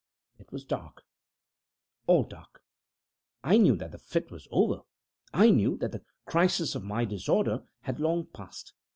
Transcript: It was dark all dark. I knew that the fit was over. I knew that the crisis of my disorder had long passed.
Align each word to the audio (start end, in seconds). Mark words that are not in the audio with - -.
It 0.39 0.51
was 0.51 0.65
dark 0.65 1.03
all 2.07 2.23
dark. 2.23 2.63
I 3.43 3.57
knew 3.59 3.75
that 3.75 3.91
the 3.91 3.99
fit 3.99 4.31
was 4.31 4.47
over. 4.49 4.81
I 5.31 5.51
knew 5.51 5.77
that 5.77 5.91
the 5.91 6.03
crisis 6.25 6.73
of 6.73 6.83
my 6.83 7.05
disorder 7.05 7.61
had 7.81 7.99
long 7.99 8.25
passed. 8.25 8.73